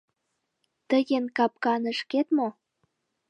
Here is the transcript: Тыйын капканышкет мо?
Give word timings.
Тыйын 0.89 1.25
капканышкет 1.37 2.27
мо? 2.37 2.47